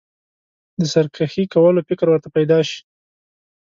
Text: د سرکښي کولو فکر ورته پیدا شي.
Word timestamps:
د 0.79 0.81
سرکښي 0.93 1.43
کولو 1.53 1.79
فکر 1.89 2.07
ورته 2.09 2.29
پیدا 2.37 2.59
شي. 2.69 2.79